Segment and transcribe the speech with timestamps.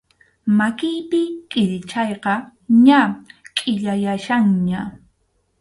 [0.57, 1.21] Makiypi
[1.51, 2.33] kʼirichayqa
[2.85, 2.99] ña
[3.57, 4.81] kʼillayachkanña.